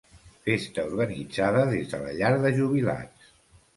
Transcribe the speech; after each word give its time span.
Festa 0.45 0.85
organitzada 0.91 1.67
des 1.73 1.93
de 1.93 2.01
la 2.07 2.17
Llar 2.21 2.33
de 2.47 2.57
Jubilats. 2.59 3.33